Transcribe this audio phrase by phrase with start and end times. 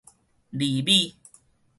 [0.51, 1.13] 釐米